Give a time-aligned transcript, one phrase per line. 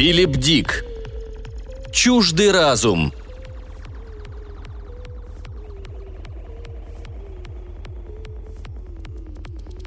[0.00, 0.82] Филипп Дик.
[1.92, 3.12] Чуждый разум.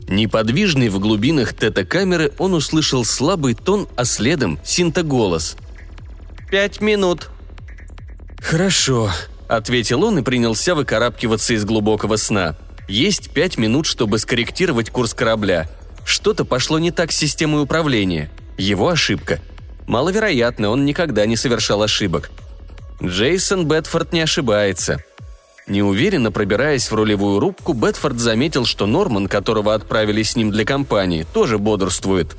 [0.07, 5.57] Неподвижный в глубинах тета-камеры, он услышал слабый тон, а следом синтоголос.
[6.51, 7.31] «Пять минут».
[8.37, 9.09] «Хорошо»,—
[9.47, 12.55] ответил он и принялся выкарабкиваться из глубокого сна.
[12.87, 15.71] «Есть пять минут, чтобы скорректировать курс корабля.
[16.05, 18.29] Что-то пошло не так с системой управления.
[18.59, 19.41] Его ошибка.
[19.87, 22.31] Маловероятно, он никогда не совершал ошибок.
[23.01, 25.03] Джейсон Бетфорд не ошибается.
[25.67, 31.25] Неуверенно пробираясь в рулевую рубку, Бетфорд заметил, что Норман, которого отправили с ним для компании,
[31.33, 32.35] тоже бодрствует.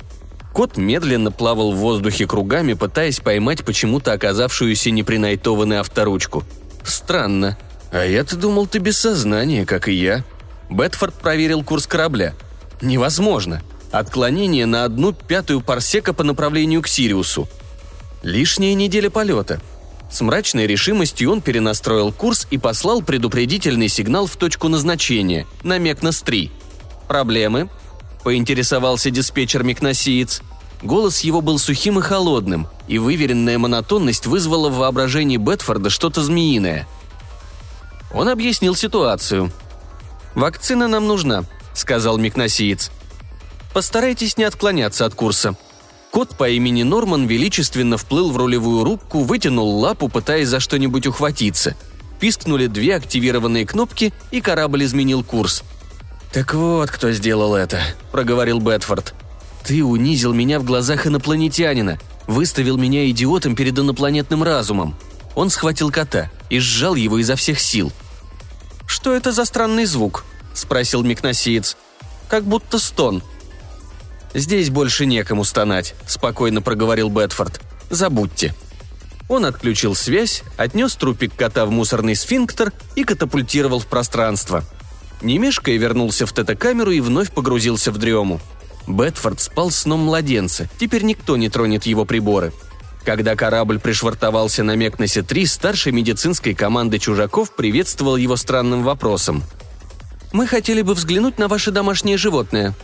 [0.53, 6.43] Кот медленно плавал в воздухе кругами, пытаясь поймать почему-то оказавшуюся непринайтованной авторучку.
[6.83, 7.57] Странно.
[7.91, 10.23] А я-то думал, ты без сознания, как и я.
[10.69, 12.33] Бетфорд проверил курс корабля.
[12.81, 13.61] Невозможно.
[13.95, 17.47] Отклонение на одну пятую парсека по направлению к Сириусу.
[18.23, 19.61] Лишняя неделя полета–
[20.11, 26.51] с мрачной решимостью он перенастроил курс и послал предупредительный сигнал в точку назначения, на Мекнос-3.
[27.07, 27.69] «Проблемы?»–
[28.23, 30.41] поинтересовался диспетчер Мекносиец.
[30.81, 36.87] Голос его был сухим и холодным, и выверенная монотонность вызвала в воображении Бетфорда что-то змеиное.
[38.13, 39.51] Он объяснил ситуацию.
[40.35, 42.91] «Вакцина нам нужна»,– сказал Мекносиец.
[43.75, 45.57] «Постарайтесь не отклоняться от курса.
[46.09, 51.75] Кот по имени Норман величественно вплыл в рулевую рубку, вытянул лапу, пытаясь за что-нибудь ухватиться.
[52.21, 55.61] Пискнули две активированные кнопки, и корабль изменил курс.
[56.31, 57.81] «Так вот, кто сделал это»,—
[58.13, 59.13] проговорил Бетфорд.
[59.65, 64.95] «Ты унизил меня в глазах инопланетянина, выставил меня идиотом перед инопланетным разумом».
[65.35, 67.91] Он схватил кота и сжал его изо всех сил.
[68.87, 70.23] «Что это за странный звук?»–
[70.53, 71.75] спросил Микносиец.
[72.29, 73.21] «Как будто стон»,
[74.35, 77.61] «Здесь больше некому стонать»,– спокойно проговорил Бетфорд.
[77.89, 78.53] «Забудьте».
[79.29, 84.65] Он отключил связь, отнес трупик кота в мусорный сфинктер и катапультировал в пространство.
[85.21, 88.41] Немешкой вернулся в тета-камеру и вновь погрузился в дрему.
[88.87, 92.51] Бетфорд спал сном младенца, теперь никто не тронет его приборы.
[93.05, 99.43] Когда корабль пришвартовался на Мекносе-3, старший медицинской команды чужаков приветствовал его странным вопросом.
[100.33, 102.75] «Мы хотели бы взглянуть на ваше домашнее животное»,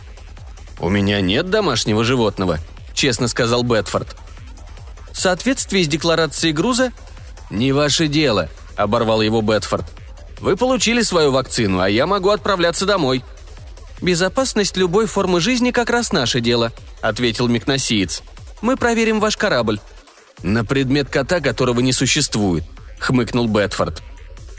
[0.82, 2.58] «У меня нет домашнего животного»,—
[2.92, 4.16] честно сказал Бетфорд.
[5.12, 6.92] «В соответствии с декларацией груза?»
[7.50, 9.84] «Не ваше дело»,— оборвал его Бетфорд.
[10.40, 13.24] «Вы получили свою вакцину, а я могу отправляться домой».
[14.00, 18.22] «Безопасность любой формы жизни как раз наше дело»,— ответил Микносиец.
[18.60, 19.78] «Мы проверим ваш корабль».
[20.42, 22.64] «На предмет кота, которого не существует»,—
[22.98, 24.02] хмыкнул Бетфорд.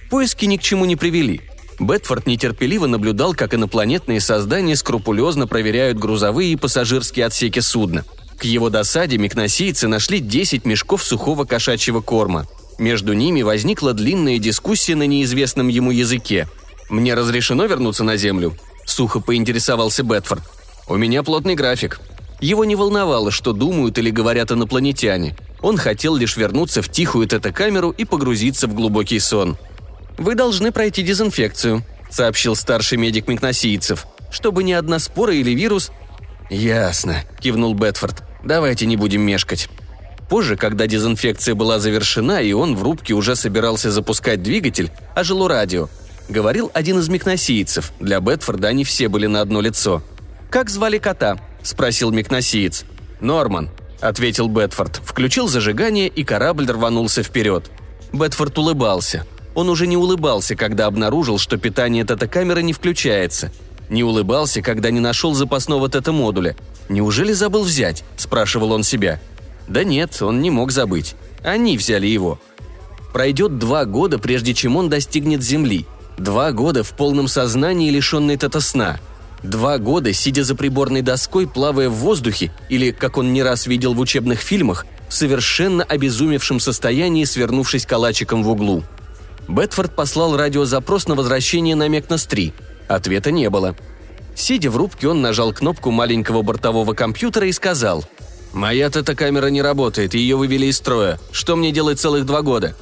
[0.09, 1.41] Поиски ни к чему не привели.
[1.85, 8.05] Бетфорд нетерпеливо наблюдал, как инопланетные создания скрупулезно проверяют грузовые и пассажирские отсеки судна.
[8.37, 12.47] К его досаде микносийцы нашли 10 мешков сухого кошачьего корма.
[12.79, 16.47] Между ними возникла длинная дискуссия на неизвестном ему языке.
[16.89, 20.43] «Мне разрешено вернуться на Землю?»– сухо поинтересовался Бетфорд.
[20.87, 21.99] «У меня плотный график».
[22.41, 25.37] Его не волновало, что думают или говорят инопланетяне.
[25.61, 29.57] Он хотел лишь вернуться в тихую тета-камеру и погрузиться в глубокий сон–
[30.17, 35.91] «Вы должны пройти дезинфекцию»,— сообщил старший медик микносийцев, «чтобы ни одна спора или вирус...»
[36.49, 38.23] «Ясно»,— кивнул Бетфорд.
[38.43, 39.69] «Давайте не будем мешкать».
[40.29, 45.89] Позже, когда дезинфекция была завершена, и он в рубке уже собирался запускать двигатель, ожило радио.
[46.29, 47.91] Говорил один из микносийцев.
[47.99, 50.01] Для Бетфорда они все были на одно лицо.
[50.49, 52.85] «Как звали кота?»– спросил микносиец.
[53.19, 53.69] «Норман»,–
[54.01, 55.01] ответил Бетфорд.
[55.03, 57.69] Включил зажигание, и корабль рванулся вперед.
[58.13, 59.25] Бетфорд улыбался.
[59.55, 63.51] Он уже не улыбался, когда обнаружил, что питание тета-камеры не включается.
[63.89, 66.55] Не улыбался, когда не нашел запасного тета-модуля.
[66.89, 69.21] «Неужели забыл взять?»– спрашивал он себя.
[69.67, 71.15] Да нет, он не мог забыть.
[71.43, 72.39] Они взяли его.
[73.13, 75.85] Пройдет два года, прежде чем он достигнет Земли.
[76.17, 78.99] Два года в полном сознании, лишенный тета-сна.
[79.43, 83.93] Два года, сидя за приборной доской, плавая в воздухе, или, как он не раз видел
[83.93, 88.83] в учебных фильмах, в совершенно обезумевшем состоянии, свернувшись калачиком в углу–
[89.47, 92.53] Бетфорд послал радиозапрос на возвращение на Мекнос-3.
[92.87, 93.75] Ответа не было.
[94.35, 98.03] Сидя в рубке, он нажал кнопку маленького бортового компьютера и сказал
[98.51, 101.19] «Моя тета-камера не работает, ее вывели из строя.
[101.31, 102.75] Что мне делать целых два года?»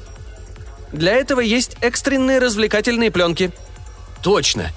[0.92, 3.52] «Для этого есть экстренные развлекательные пленки».
[4.22, 4.72] «Точно!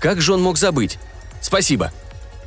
[0.00, 0.98] Как же он мог забыть?
[1.40, 1.92] Спасибо!»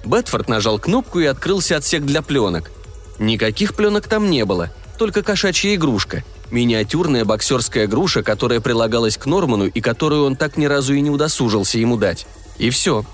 [0.04, 2.72] Бетфорд нажал кнопку и открылся отсек для пленок.
[3.20, 9.68] Никаких пленок там не было, только кошачья игрушка– Миниатюрная боксерская груша, которая прилагалась к Норману
[9.68, 12.26] и которую он так ни разу и не удосужился ему дать.
[12.58, 13.06] И все.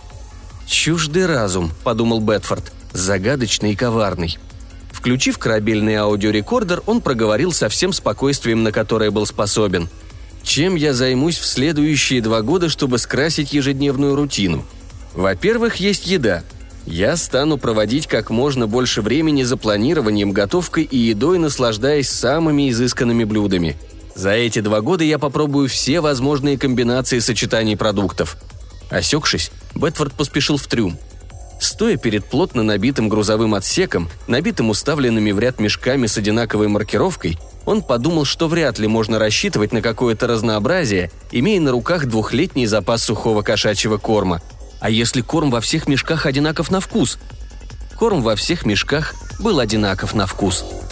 [0.67, 4.37] «Чуждый разум»,— подумал Бетфорд,— «загадочный и коварный».
[4.91, 9.89] Включив корабельный аудиорекордер, он проговорил со всем спокойствием, на которое был способен.
[10.41, 14.65] «Чем я займусь в следующие два года, чтобы скрасить ежедневную рутину?
[15.13, 16.43] Во-первых, есть еда.
[16.85, 23.23] Я стану проводить как можно больше времени за планированием, готовкой и едой, наслаждаясь самыми изысканными
[23.23, 23.75] блюдами.
[24.13, 28.37] За эти два года я попробую все возможные комбинации сочетаний продуктов.
[28.89, 30.97] Осекшись, Бетфорд поспешил в трюм.
[31.59, 37.81] Стоя перед плотно набитым грузовым отсеком, набитым уставленными в ряд мешками с одинаковой маркировкой, он
[37.81, 43.41] подумал, что вряд ли можно рассчитывать на какое-то разнообразие, имея на руках двухлетний запас сухого
[43.41, 44.39] кошачьего корма–
[44.79, 47.17] а если корм во всех мешках одинаков на вкус?
[47.95, 50.65] Корм во всех мешках был одинаков на вкус–